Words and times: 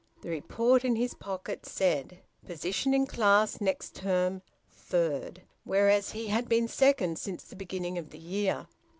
The 0.21 0.31
report 0.31 0.83
in 0.83 0.95
his 0.95 1.13
pocket 1.13 1.63
said: 1.67 2.21
"Position 2.43 2.95
in 2.95 3.05
class 3.05 3.61
next 3.61 3.93
term: 3.93 4.41
third;" 4.67 5.43
whereas 5.63 6.09
he 6.13 6.25
had 6.29 6.49
been 6.49 6.67
second 6.67 7.19
since 7.19 7.43
the 7.43 7.55
beginning 7.55 7.99
of 7.99 8.09
the 8.09 8.17
year. 8.17 8.65